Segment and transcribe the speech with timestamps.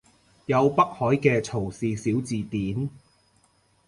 [0.47, 2.89] 有北海嘅曹氏小字典